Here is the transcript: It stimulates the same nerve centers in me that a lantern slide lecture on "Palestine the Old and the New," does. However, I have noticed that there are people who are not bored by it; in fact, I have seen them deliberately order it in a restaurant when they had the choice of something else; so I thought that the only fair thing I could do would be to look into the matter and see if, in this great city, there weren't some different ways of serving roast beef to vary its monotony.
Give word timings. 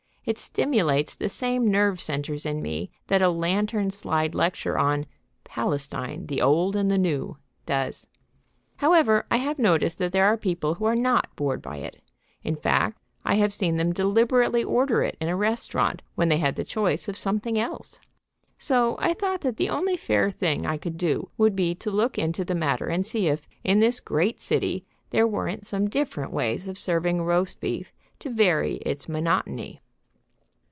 It 0.23 0.37
stimulates 0.37 1.15
the 1.15 1.29
same 1.29 1.65
nerve 1.71 1.99
centers 1.99 2.45
in 2.45 2.61
me 2.61 2.91
that 3.07 3.23
a 3.23 3.29
lantern 3.31 3.89
slide 3.89 4.35
lecture 4.35 4.77
on 4.77 5.07
"Palestine 5.43 6.27
the 6.27 6.43
Old 6.43 6.75
and 6.75 6.91
the 6.91 6.99
New," 6.99 7.37
does. 7.65 8.05
However, 8.77 9.25
I 9.31 9.37
have 9.37 9.57
noticed 9.57 9.97
that 9.97 10.11
there 10.11 10.25
are 10.27 10.37
people 10.37 10.75
who 10.75 10.85
are 10.85 10.95
not 10.95 11.35
bored 11.35 11.59
by 11.59 11.77
it; 11.77 12.03
in 12.43 12.55
fact, 12.55 13.01
I 13.25 13.33
have 13.37 13.51
seen 13.51 13.77
them 13.77 13.93
deliberately 13.93 14.63
order 14.63 15.01
it 15.01 15.17
in 15.19 15.27
a 15.27 15.35
restaurant 15.35 16.03
when 16.13 16.29
they 16.29 16.37
had 16.37 16.55
the 16.55 16.63
choice 16.63 17.07
of 17.09 17.17
something 17.17 17.57
else; 17.57 17.99
so 18.59 18.97
I 18.99 19.15
thought 19.15 19.41
that 19.41 19.57
the 19.57 19.69
only 19.71 19.97
fair 19.97 20.29
thing 20.29 20.67
I 20.67 20.77
could 20.77 20.97
do 20.99 21.29
would 21.35 21.55
be 21.55 21.73
to 21.75 21.89
look 21.89 22.19
into 22.19 22.45
the 22.45 22.53
matter 22.55 22.85
and 22.85 23.03
see 23.03 23.25
if, 23.25 23.47
in 23.63 23.79
this 23.79 23.99
great 23.99 24.39
city, 24.39 24.85
there 25.09 25.25
weren't 25.27 25.65
some 25.65 25.89
different 25.89 26.31
ways 26.31 26.67
of 26.67 26.77
serving 26.77 27.23
roast 27.23 27.59
beef 27.59 27.91
to 28.19 28.29
vary 28.29 28.75
its 28.75 29.09
monotony. 29.09 29.81